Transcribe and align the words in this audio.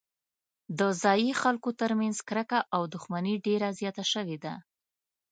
د 0.79 0.81
ځايي 1.01 1.31
خلکو 1.41 1.69
ترمنځ 1.81 2.17
کرکه 2.29 2.59
او 2.75 2.81
دښمني 2.93 3.35
ډېره 3.45 3.67
زیاته 3.79 4.03
شوې 4.13 4.37
ده. 4.43 4.53